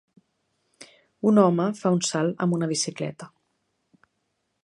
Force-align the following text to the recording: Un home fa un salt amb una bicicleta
Un 1.31 1.41
home 1.41 1.67
fa 1.81 1.91
un 1.97 2.01
salt 2.09 2.43
amb 2.45 2.57
una 2.59 2.71
bicicleta 2.73 3.31